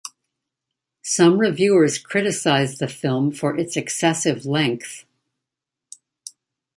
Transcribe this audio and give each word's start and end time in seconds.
Some 1.03 1.37
reviewers 1.37 1.99
criticised 1.99 2.79
the 2.79 2.87
film 2.87 3.31
for 3.31 3.55
its 3.55 3.77
excessive 3.77 4.47
length. 4.47 5.05